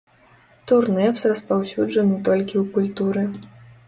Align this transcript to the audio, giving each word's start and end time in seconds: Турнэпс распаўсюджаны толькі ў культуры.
Турнэпс 0.69 1.25
распаўсюджаны 1.31 2.15
толькі 2.31 2.55
ў 2.63 2.65
культуры. 2.79 3.27